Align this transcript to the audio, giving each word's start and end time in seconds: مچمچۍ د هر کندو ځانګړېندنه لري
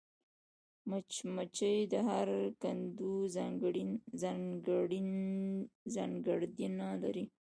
مچمچۍ 0.89 1.77
د 1.93 1.93
هر 2.09 2.29
کندو 2.61 3.13
ځانګړېندنه 5.93 6.87
لري 7.03 7.25